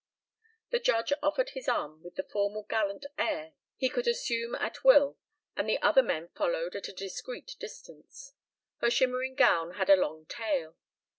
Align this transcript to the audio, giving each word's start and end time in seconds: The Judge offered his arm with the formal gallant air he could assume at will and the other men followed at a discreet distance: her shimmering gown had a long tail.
The 0.71 0.79
Judge 0.79 1.13
offered 1.21 1.49
his 1.51 1.67
arm 1.67 2.01
with 2.01 2.15
the 2.15 2.23
formal 2.23 2.63
gallant 2.63 3.05
air 3.19 3.53
he 3.75 3.87
could 3.87 4.07
assume 4.07 4.55
at 4.55 4.83
will 4.83 5.19
and 5.55 5.69
the 5.69 5.79
other 5.79 6.01
men 6.01 6.29
followed 6.29 6.75
at 6.75 6.87
a 6.87 6.91
discreet 6.91 7.55
distance: 7.59 8.33
her 8.77 8.89
shimmering 8.89 9.35
gown 9.35 9.75
had 9.75 9.91
a 9.91 9.95
long 9.95 10.25
tail. 10.25 10.75